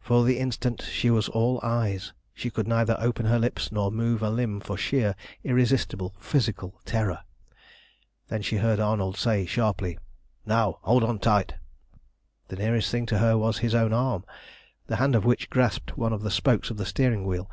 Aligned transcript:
For 0.00 0.24
the 0.24 0.40
instant 0.40 0.82
she 0.82 1.08
was 1.08 1.28
all 1.28 1.60
eyes. 1.62 2.12
She 2.34 2.50
could 2.50 2.66
neither 2.66 2.96
open 2.98 3.26
her 3.26 3.38
lips 3.38 3.70
nor 3.70 3.92
move 3.92 4.24
a 4.24 4.28
limb 4.28 4.58
for 4.58 4.76
sheer, 4.76 5.14
irresistible, 5.44 6.16
physical 6.18 6.80
terror. 6.84 7.20
Then 8.26 8.42
she 8.42 8.56
heard 8.56 8.80
Arnold 8.80 9.16
say 9.16 9.46
sharply 9.46 9.96
"Now, 10.44 10.80
hold 10.82 11.04
on 11.04 11.20
tight!" 11.20 11.54
The 12.48 12.56
nearest 12.56 12.90
thing 12.90 13.06
to 13.06 13.18
her 13.18 13.38
was 13.38 13.58
his 13.58 13.72
own 13.76 13.92
arm, 13.92 14.24
the 14.88 14.96
hand 14.96 15.14
of 15.14 15.24
which 15.24 15.48
grasped 15.48 15.96
one 15.96 16.12
of 16.12 16.22
the 16.22 16.30
spokes 16.32 16.70
of 16.70 16.76
the 16.76 16.84
steering 16.84 17.24
wheel. 17.24 17.48